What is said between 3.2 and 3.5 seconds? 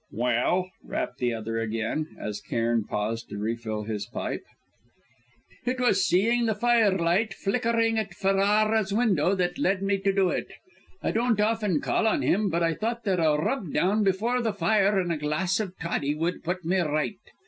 to